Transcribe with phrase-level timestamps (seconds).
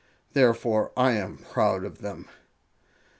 [0.33, 2.27] Therefore I am proud of them."